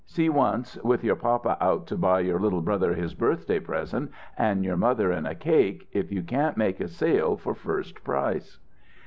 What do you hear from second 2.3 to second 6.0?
little brother his birthday present, and your mother in a cake,